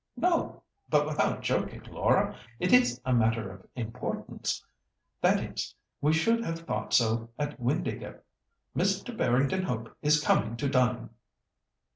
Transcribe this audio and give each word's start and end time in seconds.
"No! 0.17 0.63
But 0.89 1.05
without 1.05 1.41
joking, 1.43 1.83
Laura, 1.83 2.35
it 2.59 2.73
is 2.73 2.99
a 3.05 3.13
matter 3.13 3.51
of 3.53 3.67
importance. 3.75 4.65
That 5.21 5.39
is—we 5.43 6.11
should 6.11 6.43
have 6.43 6.61
thought 6.61 6.91
so 6.91 7.29
at 7.37 7.59
Windāhgil. 7.59 8.19
Mr. 8.75 9.15
Barrington 9.15 9.61
Hope 9.61 9.95
is 10.01 10.19
coming 10.19 10.57
to 10.57 10.67
dine." 10.69 11.11